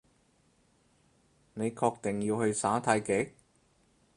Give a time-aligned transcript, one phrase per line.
[1.53, 3.33] 你確定要去耍太極？